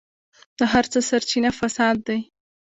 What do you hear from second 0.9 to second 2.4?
څه سرچينه فساد دی.